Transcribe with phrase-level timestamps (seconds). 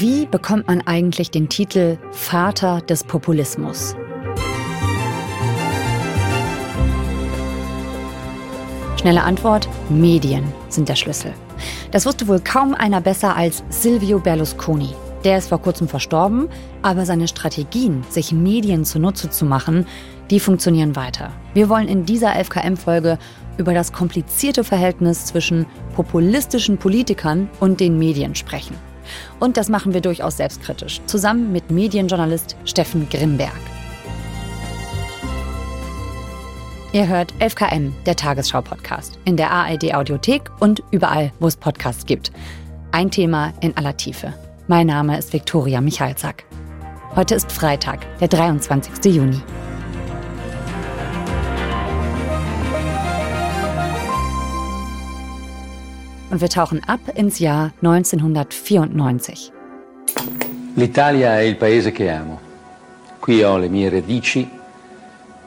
[0.00, 3.94] Wie bekommt man eigentlich den Titel Vater des Populismus?
[8.98, 11.34] Schnelle Antwort, Medien sind der Schlüssel.
[11.90, 14.88] Das wusste wohl kaum einer besser als Silvio Berlusconi.
[15.24, 16.48] Der ist vor kurzem verstorben,
[16.80, 19.86] aber seine Strategien, sich Medien zunutze zu machen,
[20.30, 21.30] die funktionieren weiter.
[21.52, 23.18] Wir wollen in dieser FKM-Folge
[23.58, 28.89] über das komplizierte Verhältnis zwischen populistischen Politikern und den Medien sprechen.
[29.38, 33.52] Und das machen wir durchaus selbstkritisch, zusammen mit Medienjournalist Steffen Grimberg.
[36.92, 42.32] Ihr hört 11KM, der Tagesschau-Podcast, in der ARD-Audiothek und überall, wo es Podcasts gibt.
[42.90, 44.34] Ein Thema in aller Tiefe.
[44.66, 46.44] Mein Name ist Viktoria Michalzack.
[47.14, 49.14] Heute ist Freitag, der 23.
[49.14, 49.40] Juni.
[56.30, 59.52] Und wir tauchen ab ins Jahr 1994.
[60.76, 62.40] L'Italia è il paese che amo.
[63.18, 64.48] Qui ho le mie radici,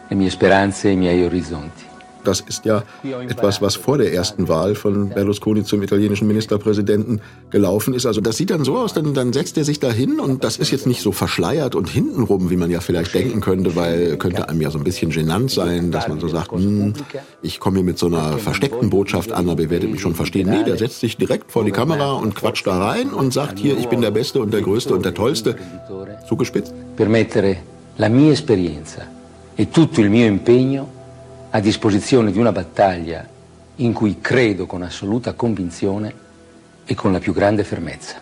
[0.07, 1.82] le mie speranze e i miei orizzonti.
[2.23, 2.83] Das ist ja
[3.27, 8.05] etwas, was vor der ersten Wahl von Berlusconi zum italienischen Ministerpräsidenten gelaufen ist.
[8.05, 10.57] Also das sieht dann so aus, dann, dann setzt er sich da hin und das
[10.57, 14.49] ist jetzt nicht so verschleiert und hintenrum, wie man ja vielleicht denken könnte, weil könnte
[14.49, 16.93] einem ja so ein bisschen genannt sein, dass man so sagt, hm,
[17.41, 20.49] ich komme hier mit so einer versteckten Botschaft an, aber ihr werdet mich schon verstehen.
[20.49, 23.77] Nee, der setzt sich direkt vor die Kamera und quatscht da rein und sagt hier,
[23.77, 25.55] ich bin der Beste und der Größte und der Tollste.
[26.27, 26.73] Zugespitzt.
[26.95, 27.57] Permettere
[27.97, 29.07] la mia esperienza
[29.55, 30.92] e tutto il mio impegno
[31.55, 33.27] a disposizione di una battaglia
[33.75, 36.13] in cui credo con assoluta convinzione
[36.83, 38.19] e con la più grande fermezza.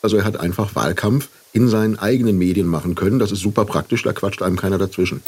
[0.00, 3.18] Also er hat einfach Wahlkampf in seinen eigenen Medien machen können.
[3.18, 5.20] Das ist super praktisch, da quatscht einem keiner dazwischen.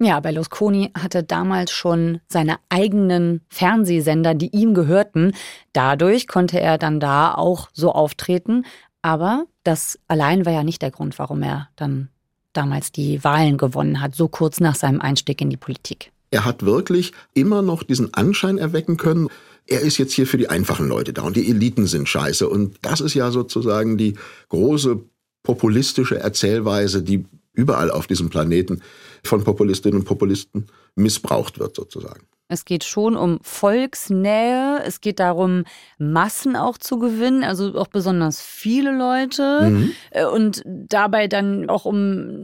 [0.00, 5.32] Ja, Berlusconi hatte damals schon seine eigenen Fernsehsender, die ihm gehörten.
[5.72, 8.64] Dadurch konnte er dann da auch so auftreten.
[9.02, 12.08] Aber das allein war ja nicht der Grund, warum er dann
[12.58, 16.10] damals die Wahlen gewonnen hat, so kurz nach seinem Einstieg in die Politik.
[16.30, 19.28] Er hat wirklich immer noch diesen Anschein erwecken können,
[19.68, 22.48] er ist jetzt hier für die einfachen Leute da und die Eliten sind scheiße.
[22.48, 24.14] Und das ist ja sozusagen die
[24.48, 25.00] große
[25.42, 28.82] populistische Erzählweise, die überall auf diesem Planeten
[29.22, 32.22] von Populistinnen und Populisten missbraucht wird sozusagen.
[32.48, 34.82] Es geht schon um Volksnähe.
[34.84, 35.64] Es geht darum,
[35.98, 39.70] Massen auch zu gewinnen, also auch besonders viele Leute.
[39.70, 39.92] Mhm.
[40.10, 41.96] Äh, und dabei dann auch um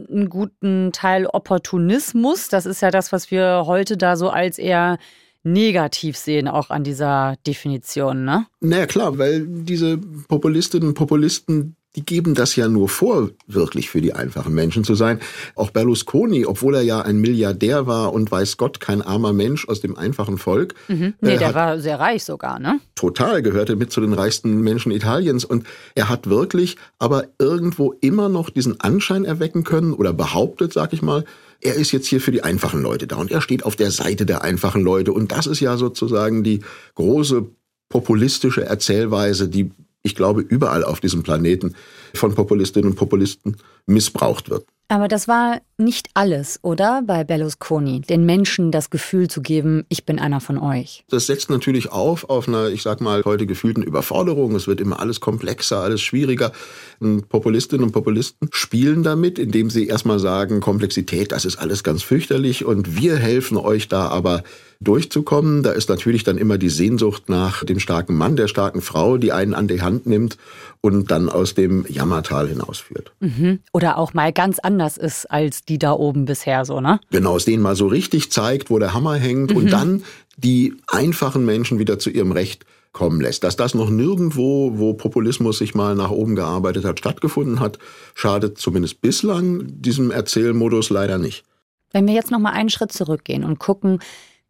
[0.09, 2.49] einen guten Teil Opportunismus.
[2.49, 4.99] Das ist ja das, was wir heute da so als eher
[5.45, 8.47] negativ sehen, auch an dieser Definition, ne?
[8.61, 14.01] Naja, klar, weil diese Populistinnen und Populisten, die geben das ja nur vor, wirklich für
[14.01, 15.19] die einfachen Menschen zu sein.
[15.55, 19.79] Auch Berlusconi, obwohl er ja ein Milliardär war und weiß Gott, kein armer Mensch aus
[19.79, 20.75] dem einfachen Volk.
[20.87, 21.13] Mhm.
[21.21, 22.79] Nee, äh, der war sehr reich sogar, ne?
[22.95, 25.45] Total, gehörte mit zu den reichsten Menschen Italiens.
[25.45, 30.93] Und er hat wirklich aber irgendwo immer noch diesen Anschein erwecken können oder behauptet, sag
[30.93, 31.23] ich mal,
[31.61, 34.25] er ist jetzt hier für die einfachen Leute da und er steht auf der Seite
[34.25, 35.13] der einfachen Leute.
[35.13, 36.59] Und das ist ja sozusagen die
[36.95, 37.45] große
[37.89, 39.71] populistische Erzählweise, die
[40.05, 41.75] ich glaube, überall auf diesem Planeten
[42.13, 43.57] von Populistinnen und Populisten
[43.87, 44.65] missbraucht wird.
[44.87, 47.01] Aber das war nicht alles, oder?
[47.05, 51.03] Bei Berlusconi, den Menschen das Gefühl zu geben, ich bin einer von euch.
[51.09, 54.55] Das setzt natürlich auf auf einer, ich sag mal, heute gefühlten Überforderung.
[54.55, 56.51] Es wird immer alles komplexer, alles schwieriger.
[56.99, 62.03] Und Populistinnen und Populisten spielen damit, indem sie erstmal sagen, Komplexität, das ist alles ganz
[62.03, 64.43] fürchterlich und wir helfen euch da aber
[64.81, 65.63] durchzukommen.
[65.63, 69.31] Da ist natürlich dann immer die Sehnsucht nach dem starken Mann, der starken Frau, die
[69.31, 70.37] einen an die Hand nimmt
[70.81, 73.11] und dann aus dem Jammertal hinausführt.
[73.19, 73.59] Mhm.
[73.73, 76.99] Oder auch mal ganz anders ist als die da oben bisher so, ne?
[77.11, 79.57] Genau, aus denen mal so richtig zeigt, wo der Hammer hängt mhm.
[79.57, 80.03] und dann
[80.37, 83.43] die einfachen Menschen wieder zu ihrem Recht kommen lässt.
[83.43, 87.77] Dass das noch nirgendwo, wo Populismus sich mal nach oben gearbeitet hat, stattgefunden hat,
[88.13, 91.43] schadet zumindest bislang diesem Erzählmodus leider nicht.
[91.91, 93.99] Wenn wir jetzt noch mal einen Schritt zurückgehen und gucken,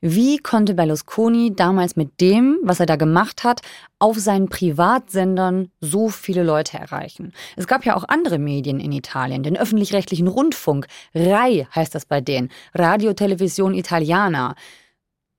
[0.07, 3.62] wie konnte Berlusconi damals mit dem, was er da gemacht hat,
[3.98, 7.34] auf seinen Privatsendern so viele Leute erreichen?
[7.56, 10.86] Es gab ja auch andere Medien in Italien, den öffentlich-rechtlichen Rundfunk,
[11.16, 14.54] RAI heißt das bei denen, Radio Television Italiana.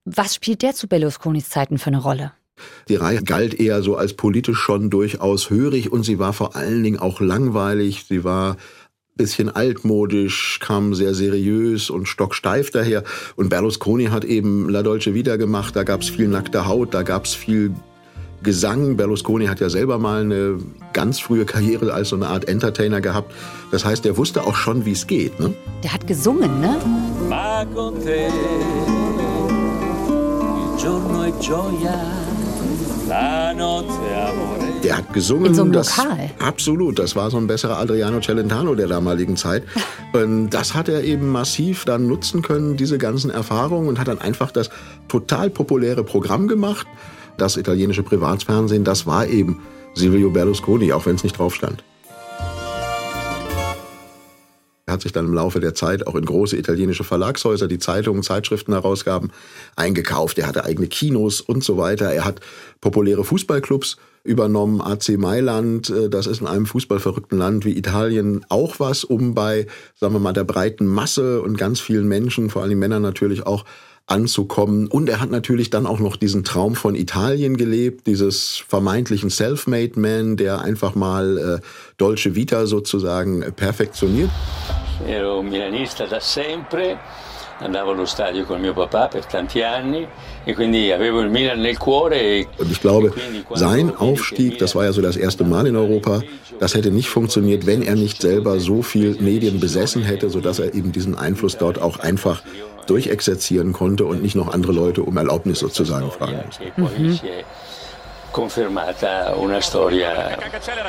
[0.05, 2.33] Was spielt der zu Berlusconis Zeiten für eine Rolle?
[2.89, 6.83] Die RAI galt eher so als politisch schon durchaus hörig und sie war vor allen
[6.83, 8.05] Dingen auch langweilig.
[8.09, 8.57] Sie war
[9.17, 13.03] bisschen altmodisch, kam sehr seriös und stocksteif daher.
[13.35, 17.35] Und Berlusconi hat eben La Dolce Vita gemacht, da gab's viel nackte Haut, da gab's
[17.35, 17.73] viel
[18.43, 18.97] Gesang.
[18.97, 20.59] Berlusconi hat ja selber mal eine
[20.93, 23.33] ganz frühe Karriere als so eine Art Entertainer gehabt.
[23.73, 25.41] Das heißt, er wusste auch schon, wie es geht.
[25.41, 25.55] Ne?
[25.83, 26.79] Der hat gesungen, ne?
[27.29, 28.29] Ma con te,
[30.67, 32.25] il giorno è gioia.
[34.82, 35.47] Der hat gesungen.
[35.47, 36.31] In so einem das, Lokal.
[36.38, 36.99] Absolut.
[36.99, 39.64] Das war so ein besserer Adriano Celentano der damaligen Zeit.
[40.12, 44.20] Und das hat er eben massiv dann nutzen können, diese ganzen Erfahrungen, und hat dann
[44.20, 44.70] einfach das
[45.08, 46.87] total populäre Programm gemacht.
[47.37, 49.62] Das italienische Privatfernsehen, das war eben
[49.94, 51.85] Silvio Berlusconi, auch wenn es nicht drauf stand.
[54.96, 58.72] Hat sich dann im Laufe der Zeit auch in große italienische Verlagshäuser, die Zeitungen, Zeitschriften
[58.72, 59.31] herausgaben,
[59.76, 60.38] eingekauft.
[60.38, 62.12] Er hatte eigene Kinos und so weiter.
[62.12, 62.40] Er hat
[62.81, 65.90] populäre Fußballclubs übernommen, AC Mailand.
[65.90, 70.19] äh, Das ist in einem fußballverrückten Land wie Italien auch was, um bei, sagen wir
[70.19, 73.64] mal, der breiten Masse und ganz vielen Menschen, vor allem Männern natürlich auch,
[74.06, 74.87] anzukommen.
[74.87, 79.99] Und er hat natürlich dann auch noch diesen Traum von Italien gelebt, dieses vermeintlichen Self-Made
[79.99, 81.67] Man, der einfach mal äh,
[81.99, 84.31] Dolce Vita sozusagen äh, perfektioniert.
[85.06, 86.99] Ero milanista da sempre,
[87.58, 90.06] andavo allo stadio con mio papà per tanti anni
[90.44, 92.20] e quindi avevo il Milan nel cuore.
[92.20, 93.12] e- Und ich glaube,
[93.55, 96.20] sein Aufstieg, das war ja so das erste Mal in Europa,
[96.58, 100.75] das hätte nicht funktioniert, wenn er nicht selber so viel Medien besessen hätte, sodass er
[100.75, 102.43] eben diesen Einfluss dort auch einfach
[102.87, 106.41] durchexerzieren konnte und nicht noch andere Leute um Erlaubnis sozusagen fragen
[106.76, 107.26] musste.
[107.26, 107.44] È
[108.32, 110.37] confermata una storia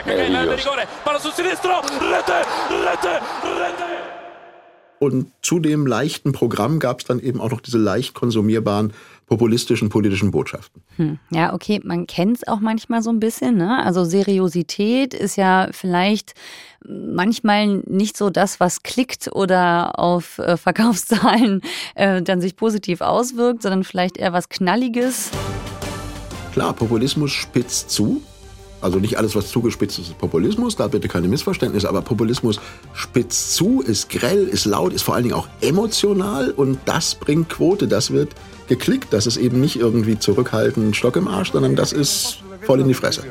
[0.06, 0.86] meravigliosa.
[1.04, 3.97] Palla sul sinistro, rete, rete, rete.
[5.00, 8.94] Und zu dem leichten Programm gab es dann eben auch noch diese leicht konsumierbaren
[9.28, 10.82] populistischen politischen Botschaften.
[10.96, 11.20] Hm.
[11.30, 13.58] Ja, okay, man kennt es auch manchmal so ein bisschen.
[13.58, 13.84] Ne?
[13.84, 16.34] Also Seriosität ist ja vielleicht
[16.88, 21.62] manchmal nicht so das, was klickt oder auf äh, Verkaufszahlen
[21.96, 25.30] äh, dann sich positiv auswirkt, sondern vielleicht eher was Knalliges.
[26.54, 28.22] Klar, Populismus spitzt zu.
[28.82, 32.60] Also nicht alles, was zugespitzt ist, ist Populismus, da bitte keine Missverständnisse, aber Populismus
[32.94, 36.52] spitzt zu, ist grell, ist laut, ist vor allen Dingen auch emotional.
[36.52, 38.30] Und das bringt Quote, das wird
[38.68, 42.88] geklickt, das ist eben nicht irgendwie zurückhaltend, Stock im Arsch, sondern das ist voll in
[42.90, 43.24] die Fresse.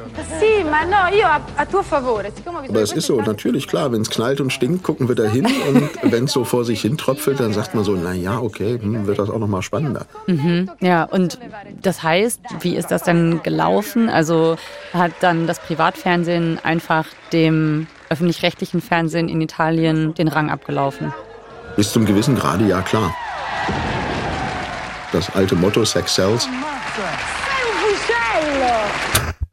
[2.69, 5.47] Aber es ist so, natürlich, klar, wenn es knallt und stinkt, gucken wir da hin
[5.69, 8.79] und wenn es so vor sich hin tröpfelt, dann sagt man so, na ja, okay,
[8.81, 10.07] hm, wird das auch noch mal spannender.
[10.81, 11.39] Ja, und
[11.83, 14.09] das heißt, wie ist das denn gelaufen?
[14.09, 14.57] Also
[14.95, 21.13] hat dann das Privatfernsehen einfach dem öffentlich-rechtlichen Fernsehen in Italien den Rang abgelaufen?
[21.77, 23.15] Bis zum gewissen Grade, ja klar.
[25.13, 26.49] Das alte Motto Sex sells,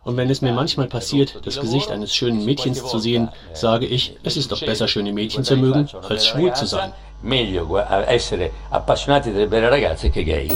[0.03, 4.17] Und wenn es mir manchmal passiert, das Gesicht eines schönen Mädchens zu sehen, sage ich,
[4.23, 6.91] es ist doch besser, schöne Mädchen zu mögen, als schwul zu sein.
[7.21, 10.49] Meglio gu- a- essere appassionati delle belle ragazze che gay.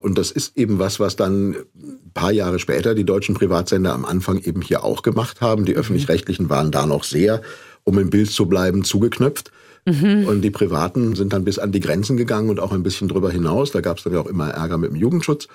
[0.00, 4.04] Und das ist eben was, was dann ein paar Jahre später die deutschen Privatsender am
[4.04, 5.64] Anfang eben hier auch gemacht haben.
[5.64, 7.40] Die öffentlich-rechtlichen waren da noch sehr,
[7.84, 9.52] um im Bild zu bleiben, zugeknöpft.
[9.84, 13.30] Und die Privaten sind dann bis an die Grenzen gegangen und auch ein bisschen drüber
[13.32, 13.70] hinaus.
[13.72, 15.46] Da gab es dann ja auch immer Ärger mit dem Jugendschutz.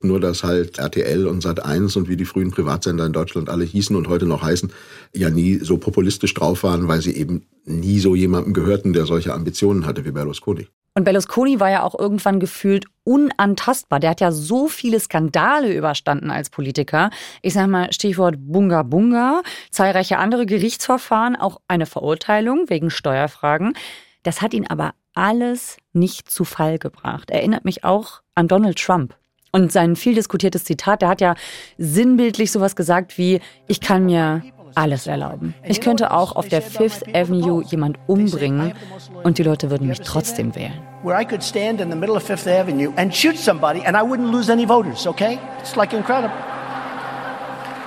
[0.00, 3.96] Nur dass halt RTL und Sat1 und wie die frühen Privatsender in Deutschland alle hießen
[3.96, 4.70] und heute noch heißen,
[5.14, 9.32] ja nie so populistisch drauf waren, weil sie eben nie so jemandem gehörten, der solche
[9.32, 10.68] Ambitionen hatte wie Berlusconi.
[10.96, 14.00] Und Berlusconi war ja auch irgendwann gefühlt unantastbar.
[14.00, 17.10] Der hat ja so viele Skandale überstanden als Politiker.
[17.42, 23.74] Ich sag mal Stichwort Bunga Bunga, zahlreiche andere Gerichtsverfahren, auch eine Verurteilung wegen Steuerfragen.
[24.22, 27.30] Das hat ihn aber alles nicht zu Fall gebracht.
[27.30, 29.14] Erinnert mich auch an Donald Trump.
[29.52, 31.34] Und sein viel diskutiertes Zitat, der hat ja
[31.78, 34.42] sinnbildlich sowas gesagt wie, ich kann mir
[34.74, 35.54] alles erlauben.
[35.64, 38.74] Ich könnte auch auf der Fifth Avenue jemand umbringen
[39.22, 40.74] und die Leute würden mich trotzdem wählen.
[41.02, 44.02] where I could stand in the middle of Fifth Avenue and shoot somebody and I
[44.02, 45.38] wouldn't lose any voters, okay?
[45.60, 46.36] It's like incredible.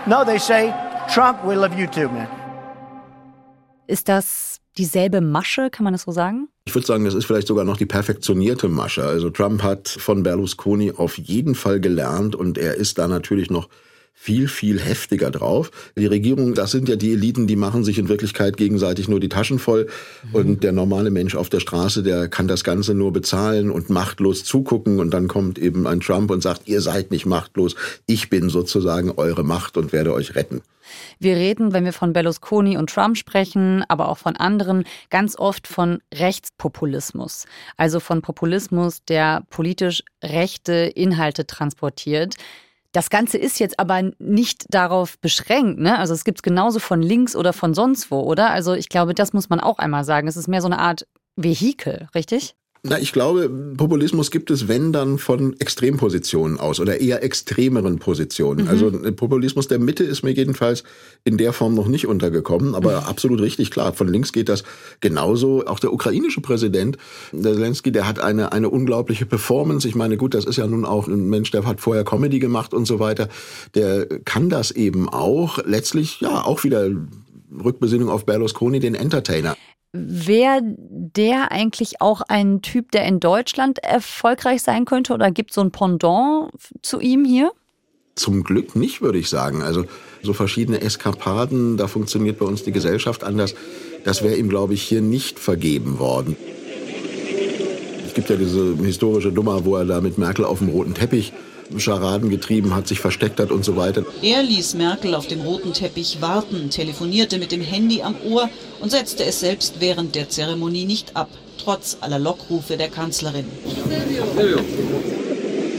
[0.08, 0.74] No, they say,
[1.14, 2.28] Trump, we love you too, man.
[3.88, 6.48] Ist das dieselbe Masche, kann man das so sagen?
[6.70, 9.04] Ich würde sagen, das ist vielleicht sogar noch die perfektionierte Masche.
[9.04, 13.70] Also Trump hat von Berlusconi auf jeden Fall gelernt und er ist da natürlich noch
[14.22, 15.72] viel, viel heftiger drauf.
[15.96, 19.30] Die Regierung, das sind ja die Eliten, die machen sich in Wirklichkeit gegenseitig nur die
[19.30, 19.88] Taschen voll.
[20.34, 24.44] Und der normale Mensch auf der Straße, der kann das Ganze nur bezahlen und machtlos
[24.44, 25.00] zugucken.
[25.00, 27.76] Und dann kommt eben ein Trump und sagt, ihr seid nicht machtlos.
[28.08, 30.62] Ich bin sozusagen eure Macht und werde euch retten.
[31.20, 35.66] Wir reden, wenn wir von Berlusconi und Trump sprechen, aber auch von anderen, ganz oft
[35.66, 37.46] von Rechtspopulismus.
[37.78, 42.36] Also von Populismus, der politisch rechte Inhalte transportiert.
[42.92, 45.80] Das Ganze ist jetzt aber nicht darauf beschränkt.
[45.80, 45.98] Ne?
[45.98, 48.50] Also es gibt es genauso von links oder von sonst wo, oder?
[48.50, 50.28] Also ich glaube, das muss man auch einmal sagen.
[50.28, 52.56] Es ist mehr so eine Art Vehikel, richtig?
[52.82, 58.66] Na, ich glaube, Populismus gibt es, wenn dann von Extrempositionen aus oder eher extremeren Positionen.
[58.66, 58.70] Mhm.
[58.70, 60.86] Also Populismus der Mitte ist mir jedenfalls
[61.26, 63.08] in der Form noch nicht untergekommen, aber mhm.
[63.08, 63.92] absolut richtig klar.
[63.92, 64.64] Von links geht das
[65.02, 65.66] genauso.
[65.66, 66.98] Auch der ukrainische Präsident,
[67.34, 69.86] der Zelensky, der hat eine, eine unglaubliche Performance.
[69.86, 72.74] Ich meine, gut, das ist ja nun auch ein Mensch, der hat vorher Comedy gemacht
[72.74, 73.28] und so weiter.
[73.76, 75.60] Der kann das eben auch.
[75.66, 76.90] Letztlich, ja, auch wieder
[77.52, 79.58] Rückbesinnung auf Berlusconi, den Entertainer.
[79.92, 85.56] Wäre der eigentlich auch ein Typ, der in Deutschland erfolgreich sein könnte oder gibt es
[85.56, 86.52] so ein Pendant
[86.84, 87.52] zu ihm hier?
[88.14, 89.64] Zum Glück nicht, würde ich sagen.
[89.64, 89.86] Also
[90.22, 93.56] so verschiedene Eskapaden, da funktioniert bei uns die Gesellschaft anders.
[94.04, 96.36] Das wäre ihm, glaube ich, hier nicht vergeben worden.
[98.06, 101.34] Es gibt ja diese historische Nummer, wo er da mit Merkel auf dem roten Teppich
[101.78, 104.06] Scharaden getrieben hat, sich versteckt hat und so weiter.
[104.22, 108.50] Er ließ Merkel auf dem roten Teppich warten, telefonierte mit dem Handy am Ohr
[108.80, 113.46] und setzte es selbst während der Zeremonie nicht ab, trotz aller Lockrufe der Kanzlerin.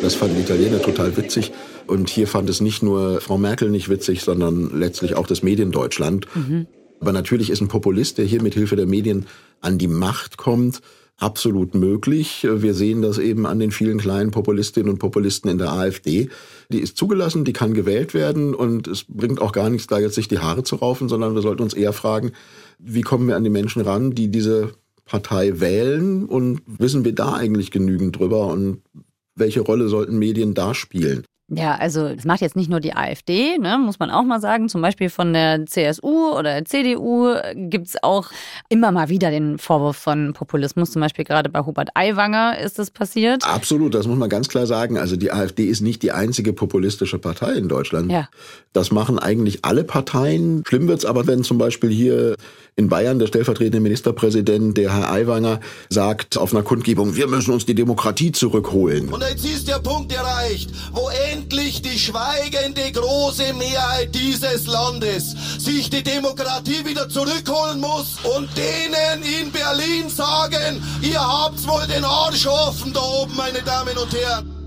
[0.03, 1.53] Das fanden die Italiener total witzig.
[1.87, 6.27] Und hier fand es nicht nur Frau Merkel nicht witzig, sondern letztlich auch das Mediendeutschland.
[6.35, 6.67] Mhm.
[7.01, 9.27] Aber natürlich ist ein Populist, der hier mit Hilfe der Medien
[9.61, 10.81] an die Macht kommt,
[11.21, 12.47] absolut möglich.
[12.51, 16.31] Wir sehen das eben an den vielen kleinen Populistinnen und Populisten in der AfD.
[16.71, 20.15] Die ist zugelassen, die kann gewählt werden und es bringt auch gar nichts, da jetzt
[20.15, 22.33] sich die Haare zu raufen, sondern wir sollten uns eher fragen,
[22.79, 24.73] wie kommen wir an die Menschen ran, die diese
[25.05, 28.83] Partei wählen und wissen wir da eigentlich genügend drüber und
[29.35, 31.25] welche Rolle sollten Medien da spielen?
[31.53, 34.69] Ja, also das macht jetzt nicht nur die AfD, ne, muss man auch mal sagen.
[34.69, 38.29] Zum Beispiel von der CSU oder der CDU gibt's auch
[38.69, 40.93] immer mal wieder den Vorwurf von Populismus.
[40.93, 43.45] Zum Beispiel gerade bei Hubert Aiwanger ist das passiert.
[43.45, 44.97] Absolut, das muss man ganz klar sagen.
[44.97, 48.13] Also die AfD ist nicht die einzige populistische Partei in Deutschland.
[48.13, 48.29] Ja.
[48.73, 50.63] Das machen eigentlich alle Parteien.
[50.69, 52.37] Schlimm wird's aber, wenn zum Beispiel hier
[52.77, 57.67] in Bayern der stellvertretende Ministerpräsident, der Herr Aiwanger, sagt auf einer Kundgebung, wir müssen uns
[57.67, 59.09] die Demokratie zurückholen.
[59.09, 65.91] Und jetzt ist der Punkt erreicht, wo endlich die schweigende große Mehrheit dieses Landes sich
[65.91, 72.47] die Demokratie wieder zurückholen muss und denen in Berlin sagen, ihr habt wohl den Arsch
[72.47, 74.60] offen da oben, meine Damen und Herren.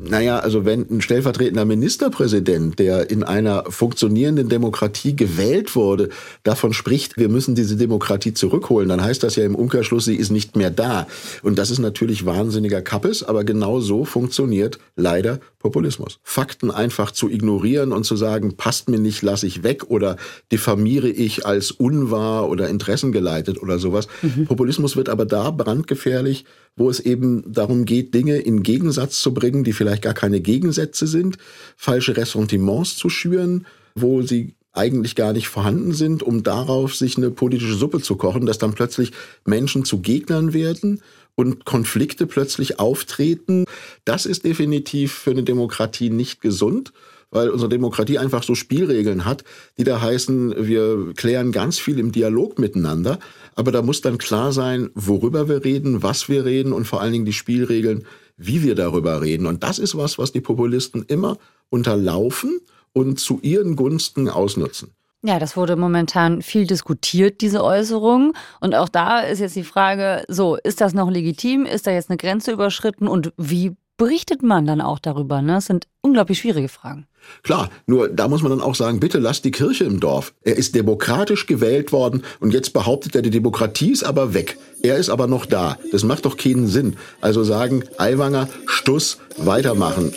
[0.00, 6.10] Naja, also wenn ein stellvertretender Ministerpräsident, der in einer funktionierenden Demokratie gewählt wurde,
[6.44, 10.30] davon spricht, wir müssen diese Demokratie zurückholen, dann heißt das ja im Umkehrschluss, sie ist
[10.30, 11.06] nicht mehr da.
[11.42, 16.20] Und das ist natürlich wahnsinniger Kappes, aber genau so funktioniert leider Populismus.
[16.22, 20.16] Fakten einfach zu ignorieren und zu sagen, passt mir nicht, lasse ich weg oder
[20.52, 24.06] diffamiere ich als unwahr oder interessengeleitet oder sowas.
[24.22, 24.46] Mhm.
[24.46, 26.44] Populismus wird aber da brandgefährlich,
[26.78, 31.06] wo es eben darum geht, Dinge in Gegensatz zu bringen, die vielleicht gar keine Gegensätze
[31.06, 31.36] sind,
[31.76, 37.30] falsche Ressentiments zu schüren, wo sie eigentlich gar nicht vorhanden sind, um darauf sich eine
[37.30, 39.12] politische Suppe zu kochen, dass dann plötzlich
[39.44, 41.02] Menschen zu Gegnern werden
[41.34, 43.64] und Konflikte plötzlich auftreten.
[44.04, 46.92] Das ist definitiv für eine Demokratie nicht gesund,
[47.30, 49.44] weil unsere Demokratie einfach so Spielregeln hat,
[49.76, 53.18] die da heißen, wir klären ganz viel im Dialog miteinander,
[53.54, 57.12] aber da muss dann klar sein, worüber wir reden, was wir reden und vor allen
[57.12, 58.04] Dingen die Spielregeln,
[58.36, 59.46] wie wir darüber reden.
[59.46, 61.38] Und das ist was, was die Populisten immer
[61.70, 62.60] unterlaufen
[62.92, 64.92] und zu ihren Gunsten ausnutzen.
[65.22, 68.34] Ja, das wurde momentan viel diskutiert, diese Äußerung.
[68.60, 71.66] Und auch da ist jetzt die Frage, so, ist das noch legitim?
[71.66, 73.08] Ist da jetzt eine Grenze überschritten?
[73.08, 75.42] Und wie berichtet man dann auch darüber?
[75.42, 75.54] Ne?
[75.54, 77.06] Das sind unglaublich schwierige Fragen.
[77.42, 80.32] Klar, nur da muss man dann auch sagen, bitte lasst die Kirche im Dorf.
[80.42, 84.56] Er ist demokratisch gewählt worden und jetzt behauptet er, die Demokratie ist aber weg.
[84.82, 85.76] Er ist aber noch da.
[85.92, 86.96] Das macht doch keinen Sinn.
[87.20, 90.14] Also sagen, Aiwanger, Stuss, weitermachen.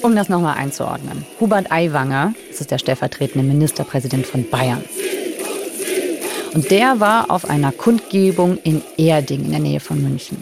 [0.00, 1.24] Um das nochmal einzuordnen.
[1.38, 4.82] Hubert Aiwanger, das ist der stellvertretende Ministerpräsident von Bayern.
[6.54, 10.38] Und der war auf einer Kundgebung in Erding in der Nähe von München.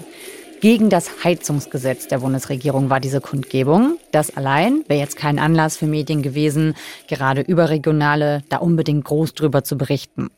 [0.61, 3.99] Gegen das Heizungsgesetz der Bundesregierung war diese Kundgebung.
[4.13, 6.75] Das allein wäre jetzt kein Anlass für Medien gewesen,
[7.09, 10.29] gerade überregionale da unbedingt groß drüber zu berichten.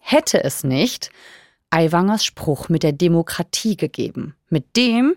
[0.00, 1.10] Hätte es nicht
[1.70, 4.34] Aiwangers Spruch mit der Demokratie gegeben.
[4.48, 5.14] Mit dem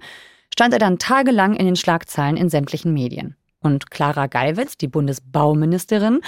[0.53, 3.35] stand er dann tagelang in den Schlagzeilen in sämtlichen Medien.
[3.61, 6.21] Und Clara Geiwitz, die Bundesbauministerin,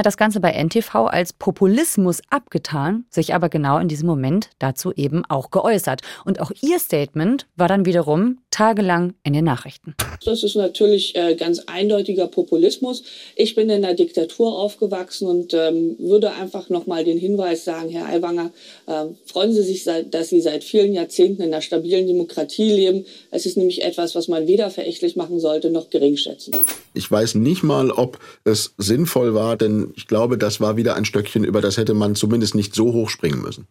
[0.00, 4.94] hat das Ganze bei NTV als Populismus abgetan, sich aber genau in diesem Moment dazu
[4.94, 6.00] eben auch geäußert.
[6.24, 9.94] Und auch ihr Statement war dann wiederum tagelang in den Nachrichten.
[10.24, 13.04] Das ist natürlich äh, ganz eindeutiger Populismus.
[13.36, 18.06] Ich bin in der Diktatur aufgewachsen und ähm, würde einfach nochmal den Hinweis sagen, Herr
[18.06, 18.52] Aiwanger,
[18.86, 23.04] äh, freuen Sie sich, dass Sie seit vielen Jahrzehnten in einer stabilen Demokratie leben.
[23.30, 26.54] Es ist nämlich etwas, was man weder verächtlich machen sollte noch geringschätzen.
[26.94, 31.04] Ich weiß nicht mal, ob es sinnvoll war, denn ich glaube, das war wieder ein
[31.04, 33.66] Stöckchen, über das hätte man zumindest nicht so hoch springen müssen.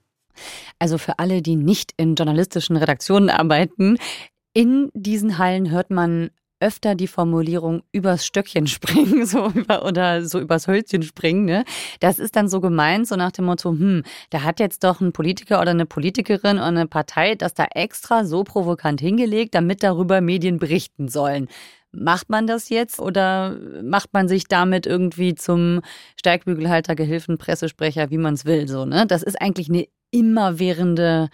[0.79, 3.97] Also für alle, die nicht in journalistischen Redaktionen arbeiten,
[4.53, 10.39] in diesen Hallen hört man öfter die Formulierung übers Stöckchen springen so über, oder so
[10.39, 11.45] übers Hölzchen springen.
[11.45, 11.63] Ne?
[11.99, 15.13] Das ist dann so gemeint, so nach dem Motto, hm, da hat jetzt doch ein
[15.13, 20.21] Politiker oder eine Politikerin oder eine Partei das da extra so provokant hingelegt, damit darüber
[20.21, 21.47] Medien berichten sollen.
[21.91, 25.81] Macht man das jetzt oder macht man sich damit irgendwie zum
[26.19, 28.67] Steigbügelhalter, Gehilfen, Pressesprecher, wie man es will?
[28.67, 29.07] So, ne?
[29.07, 31.29] Das ist eigentlich eine immerwährende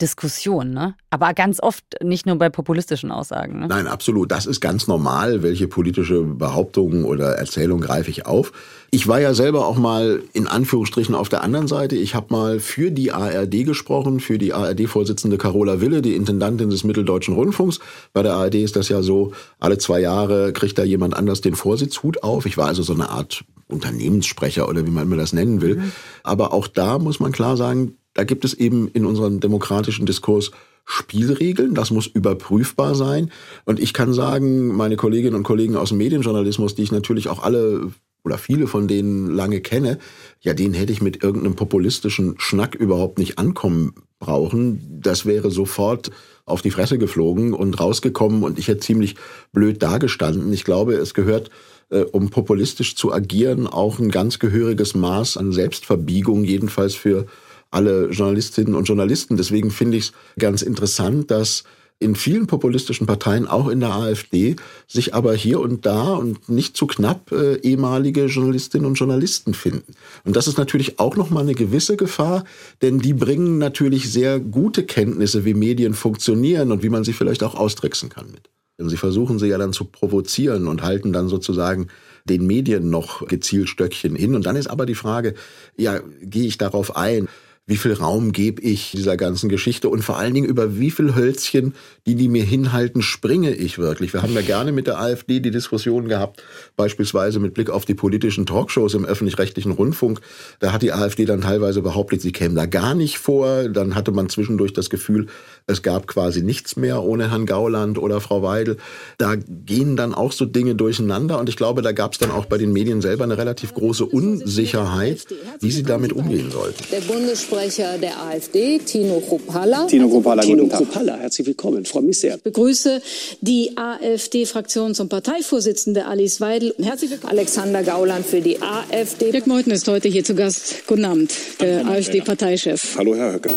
[0.00, 0.94] Diskussion, ne?
[1.08, 3.60] Aber ganz oft nicht nur bei populistischen Aussagen.
[3.60, 3.68] Ne?
[3.68, 4.30] Nein, absolut.
[4.30, 5.42] Das ist ganz normal.
[5.42, 8.52] Welche politische Behauptungen oder Erzählung greife ich auf?
[8.90, 11.96] Ich war ja selber auch mal in Anführungsstrichen auf der anderen Seite.
[11.96, 16.84] Ich habe mal für die ARD gesprochen, für die ARD-Vorsitzende Carola Wille, die Intendantin des
[16.84, 17.80] Mitteldeutschen Rundfunks.
[18.12, 21.54] Bei der ARD ist das ja so, alle zwei Jahre kriegt da jemand anders den
[21.54, 22.44] Vorsitzhut auf.
[22.44, 25.76] Ich war also so eine Art Unternehmenssprecher oder wie man immer das nennen will.
[25.76, 25.92] Mhm.
[26.22, 30.50] Aber auch da muss man klar sagen, da gibt es eben in unserem demokratischen Diskurs
[30.86, 33.30] Spielregeln, das muss überprüfbar sein.
[33.64, 37.42] Und ich kann sagen, meine Kolleginnen und Kollegen aus dem Medienjournalismus, die ich natürlich auch
[37.42, 37.90] alle
[38.24, 39.98] oder viele von denen lange kenne,
[40.40, 45.00] ja, den hätte ich mit irgendeinem populistischen Schnack überhaupt nicht ankommen brauchen.
[45.02, 46.10] Das wäre sofort
[46.46, 49.16] auf die Fresse geflogen und rausgekommen und ich hätte ziemlich
[49.52, 50.52] blöd dagestanden.
[50.52, 51.50] Ich glaube, es gehört,
[51.90, 57.26] äh, um populistisch zu agieren, auch ein ganz gehöriges Maß an Selbstverbiegung, jedenfalls für
[57.70, 59.36] alle Journalistinnen und Journalisten.
[59.36, 61.64] Deswegen finde ich es ganz interessant, dass
[61.98, 64.56] in vielen populistischen Parteien, auch in der AfD,
[64.86, 69.94] sich aber hier und da und nicht zu knapp äh, ehemalige Journalistinnen und Journalisten finden.
[70.24, 72.44] Und das ist natürlich auch nochmal eine gewisse Gefahr,
[72.82, 77.42] denn die bringen natürlich sehr gute Kenntnisse, wie Medien funktionieren und wie man sie vielleicht
[77.42, 78.50] auch austricksen kann mit.
[78.78, 81.86] Denn sie versuchen sie ja dann zu provozieren und halten dann sozusagen
[82.26, 84.34] den Medien noch gezielt Stöckchen hin.
[84.34, 85.34] Und dann ist aber die Frage,
[85.78, 87.28] ja, gehe ich darauf ein?
[87.68, 91.16] Wie viel Raum gebe ich dieser ganzen Geschichte und vor allen Dingen über wie viel
[91.16, 91.74] Hölzchen,
[92.06, 94.12] die die mir hinhalten, springe ich wirklich.
[94.12, 96.44] Wir haben ja gerne mit der AfD die Diskussion gehabt,
[96.76, 100.20] beispielsweise mit Blick auf die politischen Talkshows im öffentlich-rechtlichen Rundfunk.
[100.60, 103.68] Da hat die AfD dann teilweise behauptet, sie käme da gar nicht vor.
[103.68, 105.26] Dann hatte man zwischendurch das Gefühl,
[105.68, 108.76] es gab quasi nichts mehr ohne Herrn Gauland oder Frau Weidel.
[109.18, 112.46] Da gehen dann auch so Dinge durcheinander und ich glaube, da gab es dann auch
[112.46, 115.26] bei den Medien selber eine relativ große Unsicherheit,
[115.60, 116.84] wie sie damit umgehen sollten.
[116.92, 119.86] Der Bundessprecher der AfD, Tino Kropala.
[119.86, 121.84] Tino Kropala, Tino Kropala, herzlich willkommen.
[121.84, 122.36] Freue mich sehr.
[122.36, 123.02] Ich begrüße
[123.40, 126.74] die AfD-Fraktions- und Parteivorsitzende Alice Weidel.
[126.80, 127.32] Herzlich willkommen.
[127.32, 129.32] Alexander Gauland für die AfD.
[129.32, 130.86] Dirk Meuthen ist heute hier zu Gast.
[130.86, 132.96] Guten Abend, der AfD-Parteichef.
[132.96, 133.50] Hallo, Herr Höcke.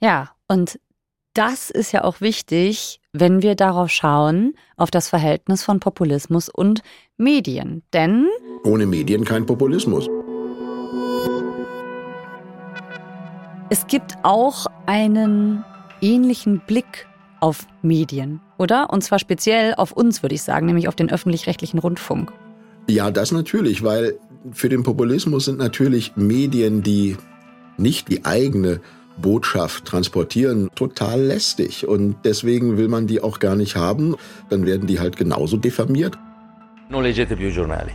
[0.00, 0.78] Ja, und
[1.34, 6.82] das ist ja auch wichtig, wenn wir darauf schauen, auf das Verhältnis von Populismus und
[7.16, 7.82] Medien.
[7.92, 8.26] Denn
[8.64, 10.08] ohne Medien kein Populismus.
[13.68, 15.64] Es gibt auch einen
[16.00, 17.06] ähnlichen Blick
[17.38, 18.90] auf Medien, oder?
[18.90, 22.32] Und zwar speziell auf uns, würde ich sagen, nämlich auf den öffentlich-rechtlichen Rundfunk.
[22.88, 24.18] Ja, das natürlich, weil
[24.52, 27.16] für den Populismus sind natürlich Medien, die
[27.76, 28.80] nicht die eigene
[29.16, 31.86] Botschaft transportieren, total lästig.
[31.86, 34.16] Und deswegen will man die auch gar nicht haben.
[34.48, 36.16] Dann werden die halt genauso diffamiert.
[36.88, 37.92] Non leggete più giornali.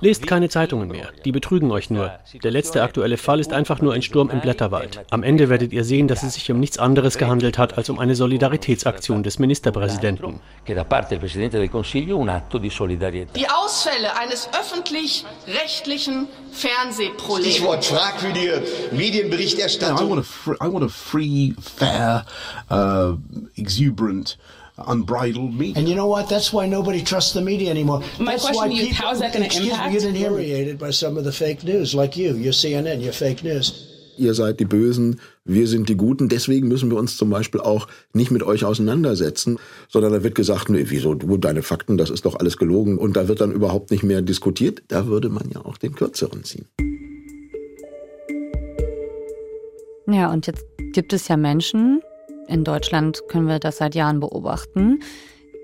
[0.00, 2.12] Lest keine Zeitungen mehr, die betrügen euch nur.
[2.42, 5.04] Der letzte aktuelle Fall ist einfach nur ein Sturm im Blätterwald.
[5.10, 7.98] Am Ende werdet ihr sehen, dass es sich um nichts anderes gehandelt hat als um
[7.98, 10.40] eine Solidaritätsaktion des Ministerpräsidenten.
[10.68, 17.48] Die Ausfälle eines öffentlich-rechtlichen Fernsehprolets.
[17.48, 20.06] Stichwort fragwürdige Medienberichterstattung.
[20.06, 22.24] I want a free, I want a free fair,
[22.70, 23.16] uh,
[23.56, 24.38] exuberant
[24.78, 25.78] unbridled media.
[25.78, 26.28] And you know what?
[26.28, 28.00] That's why nobody trusts the media anymore.
[28.18, 29.92] My That's question why to you, people, how is that going to impact?
[29.92, 32.34] Me, you didn't by some of the fake news, like you.
[32.36, 33.92] You're CNN, you're fake news.
[34.18, 36.30] Ihr seid die Bösen, wir sind die Guten.
[36.30, 39.58] Deswegen müssen wir uns zum Beispiel auch nicht mit euch auseinandersetzen,
[39.88, 42.96] sondern da wird gesagt, nee, wieso du, deine Fakten, das ist doch alles gelogen.
[42.96, 44.82] Und da wird dann überhaupt nicht mehr diskutiert.
[44.88, 46.66] Da würde man ja auch den Kürzeren ziehen.
[50.08, 52.00] Ja, und jetzt gibt es ja Menschen,
[52.48, 55.00] in Deutschland können wir das seit Jahren beobachten,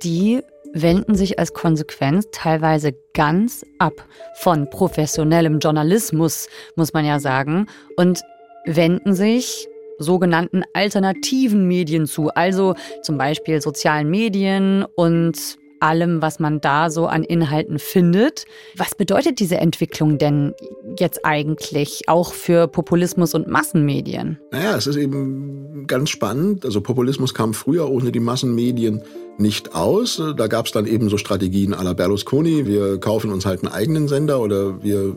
[0.02, 0.42] die
[0.74, 7.66] wenden sich als Konsequenz teilweise ganz ab von professionellem Journalismus, muss man ja sagen,
[7.96, 8.22] und
[8.64, 9.68] wenden sich
[9.98, 17.06] sogenannten alternativen Medien zu, also zum Beispiel sozialen Medien und allem, was man da so
[17.06, 18.44] an Inhalten findet.
[18.76, 20.54] Was bedeutet diese Entwicklung denn
[20.98, 24.38] jetzt eigentlich auch für Populismus und Massenmedien?
[24.50, 26.64] Naja, es ist eben ganz spannend.
[26.64, 29.02] Also Populismus kam früher ohne die Massenmedien
[29.38, 30.22] nicht aus.
[30.36, 32.66] Da gab es dann eben so Strategien à la Berlusconi.
[32.66, 35.14] Wir kaufen uns halt einen eigenen Sender oder wir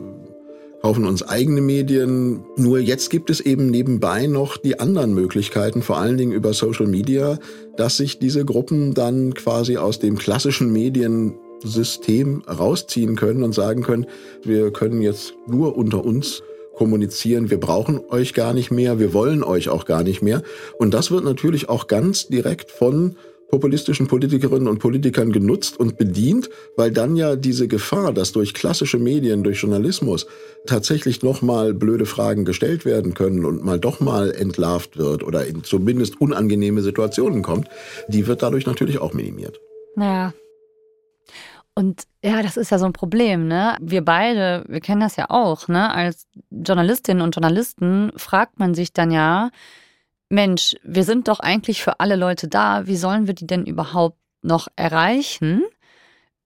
[0.86, 2.44] kaufen uns eigene Medien.
[2.54, 6.86] Nur jetzt gibt es eben nebenbei noch die anderen Möglichkeiten, vor allen Dingen über Social
[6.86, 7.40] Media,
[7.76, 14.06] dass sich diese Gruppen dann quasi aus dem klassischen Mediensystem rausziehen können und sagen können,
[14.44, 16.44] wir können jetzt nur unter uns
[16.76, 20.44] kommunizieren, wir brauchen euch gar nicht mehr, wir wollen euch auch gar nicht mehr.
[20.78, 23.16] Und das wird natürlich auch ganz direkt von
[23.56, 28.98] populistischen Politikerinnen und Politikern genutzt und bedient, weil dann ja diese Gefahr, dass durch klassische
[28.98, 30.26] Medien, durch Journalismus
[30.66, 35.64] tatsächlich nochmal blöde Fragen gestellt werden können und mal doch mal entlarvt wird oder in
[35.64, 37.68] zumindest unangenehme Situationen kommt,
[38.08, 39.58] die wird dadurch natürlich auch minimiert.
[39.94, 40.34] Naja.
[41.74, 43.76] Und ja, das ist ja so ein Problem, ne?
[43.80, 45.90] Wir beide, wir kennen das ja auch, ne?
[45.94, 49.50] Als Journalistinnen und Journalisten fragt man sich dann ja,
[50.28, 52.86] Mensch, wir sind doch eigentlich für alle Leute da.
[52.86, 55.62] Wie sollen wir die denn überhaupt noch erreichen,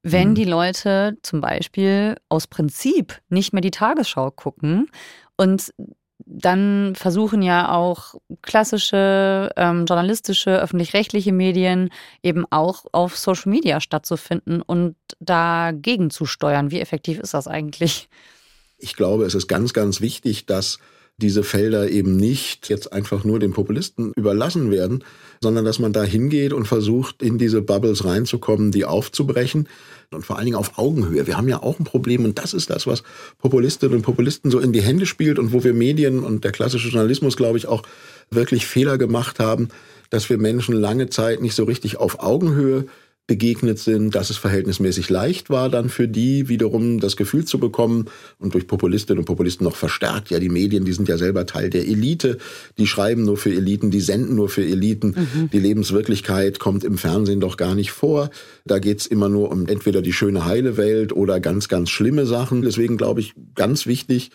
[0.02, 0.34] wenn mhm.
[0.34, 4.90] die Leute zum Beispiel aus Prinzip nicht mehr die Tagesschau gucken
[5.36, 5.72] und
[6.26, 11.90] dann versuchen ja auch klassische ähm, journalistische, öffentlich-rechtliche Medien
[12.22, 16.70] eben auch auf Social Media stattzufinden und dagegen zu steuern.
[16.70, 18.08] Wie effektiv ist das eigentlich?
[18.78, 20.78] Ich glaube, es ist ganz, ganz wichtig, dass
[21.20, 25.04] diese Felder eben nicht jetzt einfach nur den Populisten überlassen werden,
[25.40, 29.68] sondern dass man da hingeht und versucht, in diese Bubbles reinzukommen, die aufzubrechen
[30.10, 31.26] und vor allen Dingen auf Augenhöhe.
[31.26, 33.04] Wir haben ja auch ein Problem und das ist das, was
[33.38, 36.88] Populistinnen und Populisten so in die Hände spielt und wo wir Medien und der klassische
[36.88, 37.82] Journalismus, glaube ich, auch
[38.30, 39.68] wirklich Fehler gemacht haben,
[40.10, 42.86] dass wir Menschen lange Zeit nicht so richtig auf Augenhöhe
[43.26, 48.06] begegnet sind, dass es verhältnismäßig leicht war, dann für die wiederum das Gefühl zu bekommen
[48.38, 50.30] und durch Populistinnen und Populisten noch verstärkt.
[50.30, 52.38] Ja, die Medien, die sind ja selber Teil der Elite,
[52.76, 55.14] die schreiben nur für Eliten, die senden nur für Eliten.
[55.16, 55.50] Mhm.
[55.52, 58.30] Die Lebenswirklichkeit kommt im Fernsehen doch gar nicht vor.
[58.64, 62.62] Da geht's immer nur um entweder die schöne heile Welt oder ganz, ganz schlimme Sachen.
[62.62, 64.32] Deswegen glaube ich, ganz wichtig,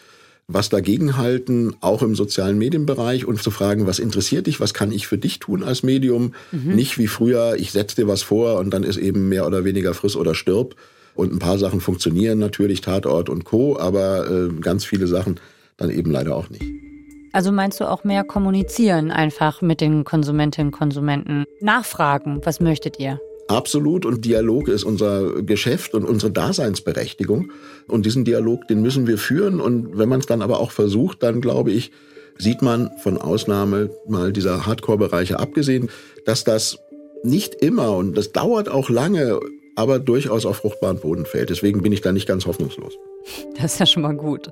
[0.48, 4.92] was dagegen halten, auch im sozialen Medienbereich und zu fragen, was interessiert dich, was kann
[4.92, 6.34] ich für dich tun als Medium?
[6.52, 6.76] Mhm.
[6.76, 9.94] Nicht wie früher, ich setze dir was vor und dann ist eben mehr oder weniger
[9.94, 10.76] friss oder stirb.
[11.16, 15.40] Und ein paar Sachen funktionieren natürlich, Tatort und Co., aber äh, ganz viele Sachen
[15.78, 16.64] dann eben leider auch nicht.
[17.32, 21.46] Also meinst du auch mehr kommunizieren einfach mit den Konsumentinnen und Konsumenten?
[21.60, 23.20] Nachfragen, was möchtet ihr?
[23.48, 24.06] Absolut.
[24.06, 27.52] Und Dialog ist unser Geschäft und unsere Daseinsberechtigung.
[27.88, 29.60] Und diesen Dialog, den müssen wir führen.
[29.60, 31.92] Und wenn man es dann aber auch versucht, dann glaube ich,
[32.38, 35.90] sieht man von Ausnahme mal dieser Hardcore-Bereiche abgesehen,
[36.26, 36.80] dass das
[37.24, 39.40] nicht immer und das dauert auch lange,
[39.76, 41.50] aber durchaus auf fruchtbaren Boden fällt.
[41.50, 42.94] Deswegen bin ich da nicht ganz hoffnungslos.
[43.58, 44.52] Das ist ja schon mal gut.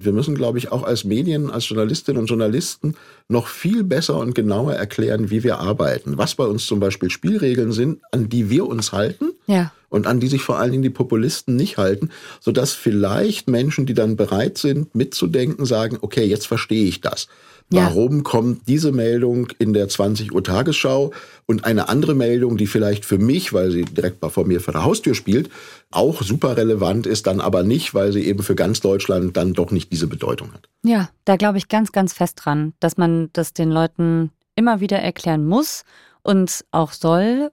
[0.00, 2.94] Wir müssen, glaube ich, auch als Medien, als Journalistinnen und Journalisten
[3.28, 6.18] noch viel besser und genauer erklären, wie wir arbeiten.
[6.18, 9.72] Was bei uns zum Beispiel Spielregeln sind, an die wir uns halten ja.
[9.88, 13.94] Und an die sich vor allen Dingen die Populisten nicht halten, sodass vielleicht Menschen, die
[13.94, 17.28] dann bereit sind, mitzudenken, sagen, okay, jetzt verstehe ich das.
[17.70, 18.22] Warum ja.
[18.22, 21.12] kommt diese Meldung in der 20 Uhr Tagesschau
[21.44, 24.84] und eine andere Meldung, die vielleicht für mich, weil sie direkt vor mir vor der
[24.84, 25.50] Haustür spielt,
[25.90, 29.70] auch super relevant ist, dann aber nicht, weil sie eben für ganz Deutschland dann doch
[29.70, 30.70] nicht diese Bedeutung hat.
[30.82, 34.98] Ja, da glaube ich ganz, ganz fest dran, dass man das den Leuten immer wieder
[34.98, 35.84] erklären muss
[36.22, 37.50] und auch soll.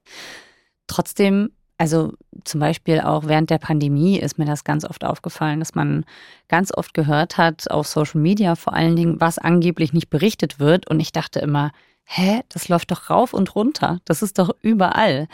[0.87, 5.75] Trotzdem also zum Beispiel auch während der Pandemie ist mir das ganz oft aufgefallen, dass
[5.75, 6.05] man
[6.47, 10.87] ganz oft gehört hat, auf Social Media vor allen Dingen, was angeblich nicht berichtet wird.
[10.89, 11.71] Und ich dachte immer,
[12.05, 13.99] hä, das läuft doch rauf und runter.
[14.05, 15.27] Das ist doch überall.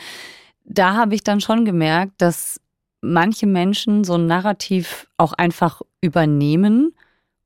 [0.63, 2.59] Da habe ich dann schon gemerkt, dass
[3.01, 6.95] manche Menschen so ein Narrativ auch einfach übernehmen,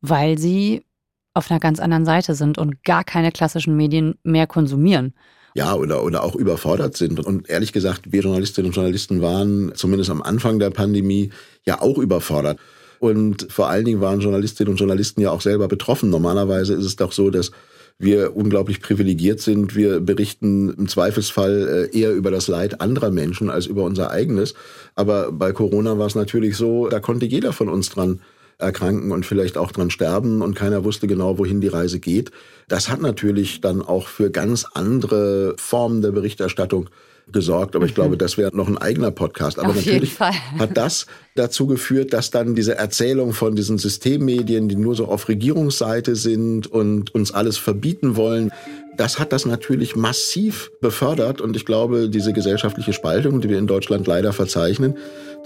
[0.02, 0.86] weil sie
[1.34, 5.14] auf einer ganz anderen Seite sind und gar keine klassischen Medien mehr konsumieren
[5.56, 7.26] ja, oder, oder auch überfordert sind.
[7.26, 11.32] Und ehrlich gesagt, wir Journalistinnen und Journalisten waren zumindest am Anfang der Pandemie
[11.66, 12.60] ja auch überfordert.
[13.00, 16.10] Und vor allen Dingen waren Journalistinnen und Journalisten ja auch selber betroffen.
[16.10, 17.52] Normalerweise ist es doch so, dass
[17.98, 19.78] wir unglaublich privilegiert sind.
[19.78, 24.56] Wir berichten im Zweifelsfall äh, eher über das Leid anderer Menschen als über unser eigenes.
[24.96, 28.20] Aber bei Corona war es natürlich so, da konnte jeder von uns dran
[28.58, 32.32] erkranken und vielleicht auch dran sterben und keiner wusste genau, wohin die Reise geht.
[32.68, 36.90] Das hat natürlich dann auch für ganz andere Formen der Berichterstattung
[37.32, 37.76] gesorgt.
[37.76, 37.96] Aber ich mhm.
[37.96, 39.60] glaube, das wäre noch ein eigener Podcast.
[39.60, 44.76] Aber Auf natürlich hat das dazu geführt, dass dann diese Erzählung von diesen Systemmedien, die
[44.76, 48.52] nur so auf Regierungsseite sind und uns alles verbieten wollen,
[48.98, 51.42] das hat das natürlich massiv befördert.
[51.42, 54.96] Und ich glaube, diese gesellschaftliche Spaltung, die wir in Deutschland leider verzeichnen,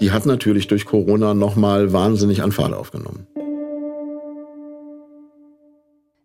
[0.00, 3.26] die hat natürlich durch Corona nochmal wahnsinnig an Fahrt aufgenommen.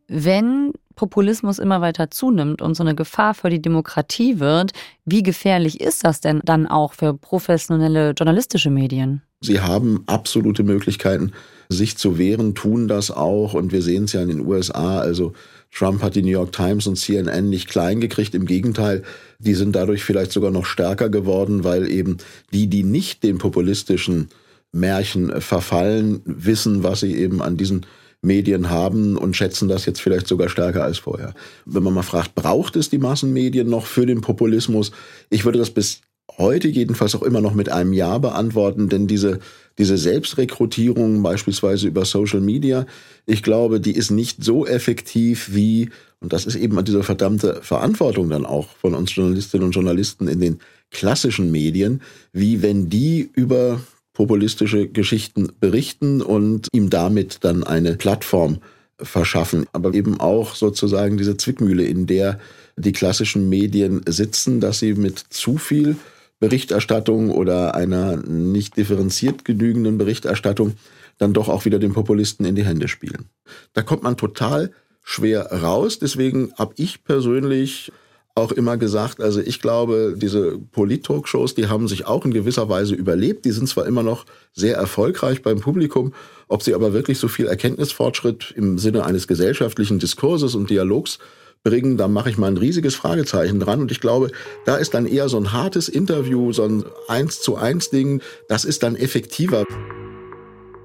[0.08, 4.72] Wenn Populismus immer weiter zunimmt und so eine Gefahr für die Demokratie wird,
[5.04, 9.22] wie gefährlich ist das denn dann auch für professionelle journalistische Medien?
[9.42, 11.34] Sie haben absolute Möglichkeiten,
[11.70, 13.54] sich zu wehren, tun das auch.
[13.54, 15.00] Und wir sehen es ja in den USA.
[15.00, 15.34] Also
[15.76, 18.34] Trump hat die New York Times und CNN nicht klein gekriegt.
[18.34, 19.04] Im Gegenteil,
[19.40, 22.18] die sind dadurch vielleicht sogar noch stärker geworden, weil eben
[22.54, 24.30] die, die nicht den populistischen
[24.72, 27.86] Märchen verfallen, wissen, was sie eben an diesen
[28.22, 31.34] Medien haben und schätzen das jetzt vielleicht sogar stärker als vorher.
[31.66, 34.92] Wenn man mal fragt, braucht es die Massenmedien noch für den Populismus?
[35.30, 36.02] Ich würde das bis
[36.38, 39.40] heute jedenfalls auch immer noch mit einem Ja beantworten, denn diese,
[39.78, 42.86] diese Selbstrekrutierung beispielsweise über Social Media,
[43.26, 48.30] ich glaube, die ist nicht so effektiv wie, und das ist eben diese verdammte Verantwortung
[48.30, 50.60] dann auch von uns Journalistinnen und Journalisten in den
[50.92, 53.82] klassischen Medien, wie wenn die über
[54.14, 58.60] populistische Geschichten berichten und ihm damit dann eine Plattform
[58.98, 59.66] verschaffen.
[59.74, 62.40] Aber eben auch sozusagen diese Zwickmühle, in der
[62.78, 65.98] die klassischen Medien sitzen, dass sie mit zu viel
[66.46, 70.74] Berichterstattung oder einer nicht differenziert genügenden Berichterstattung
[71.18, 73.30] dann doch auch wieder den Populisten in die Hände spielen.
[73.74, 74.72] Da kommt man total
[75.04, 75.98] schwer raus.
[75.98, 77.92] Deswegen habe ich persönlich
[78.36, 82.94] auch immer gesagt, also ich glaube, diese Polit-Talkshows, die haben sich auch in gewisser Weise
[82.94, 83.46] überlebt.
[83.46, 86.14] Die sind zwar immer noch sehr erfolgreich beim Publikum,
[86.48, 91.18] ob sie aber wirklich so viel Erkenntnisfortschritt im Sinne eines gesellschaftlichen Diskurses und Dialogs
[91.66, 93.82] bringen, da mache ich mal ein riesiges Fragezeichen dran.
[93.82, 94.32] Und ich glaube,
[94.64, 98.64] da ist dann eher so ein hartes Interview, so ein eins zu eins Ding, das
[98.64, 99.66] ist dann effektiver.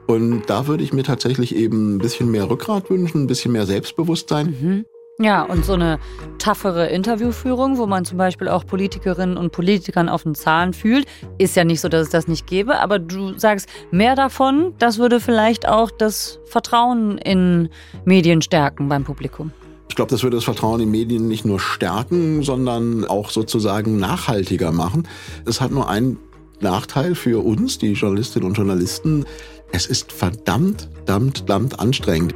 [0.09, 3.67] Und da würde ich mir tatsächlich eben ein bisschen mehr Rückgrat wünschen, ein bisschen mehr
[3.67, 4.47] Selbstbewusstsein.
[4.61, 4.85] Mhm.
[5.23, 5.99] Ja, und so eine
[6.39, 11.05] taffere Interviewführung, wo man zum Beispiel auch Politikerinnen und Politikern auf den Zahlen fühlt,
[11.37, 12.81] ist ja nicht so, dass es das nicht gäbe.
[12.81, 17.69] Aber du sagst, mehr davon, das würde vielleicht auch das Vertrauen in
[18.07, 19.53] Medien stärken beim Publikum.
[19.91, 24.73] Ich glaube, das würde das Vertrauen in Medien nicht nur stärken, sondern auch sozusagen nachhaltiger
[24.73, 25.07] machen.
[25.45, 26.17] Es hat nur einen
[26.61, 29.27] Nachteil für uns, die Journalistinnen und Journalisten.
[29.73, 32.35] Es ist verdammt, verdammt, verdammt anstrengend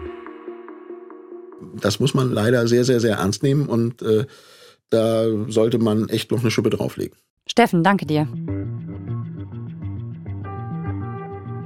[1.80, 4.26] das muss man leider sehr, sehr, sehr ernst nehmen und äh,
[4.90, 7.16] da sollte man echt noch eine Schippe drauflegen.
[7.46, 8.28] Steffen, danke dir.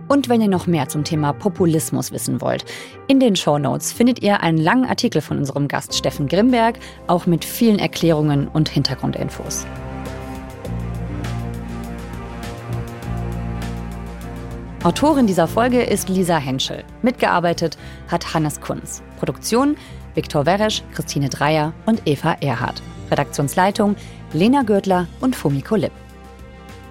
[0.08, 2.64] Und wenn ihr noch mehr zum Thema Populismus wissen wollt,
[3.06, 7.26] in den Show Notes findet ihr einen langen Artikel von unserem Gast Steffen Grimberg, auch
[7.26, 9.66] mit vielen Erklärungen und Hintergrundinfos.
[14.84, 16.84] Autorin dieser Folge ist Lisa Henschel.
[17.02, 17.76] Mitgearbeitet
[18.08, 19.02] hat Hannes Kunz.
[19.18, 19.76] Produktion
[20.14, 22.80] Viktor Weresch, Christine Dreier und Eva Erhardt.
[23.10, 23.96] Redaktionsleitung
[24.32, 25.92] Lena Gürtler und Fumiko Lipp.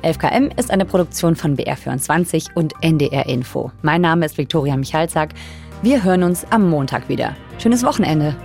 [0.04, 3.72] 11KM ist eine Produktion von BR24 und NDR Info.
[3.82, 5.30] Mein Name ist Viktoria Michalzack.
[5.82, 7.36] Wir hören uns am Montag wieder.
[7.60, 8.36] Schönes Wochenende.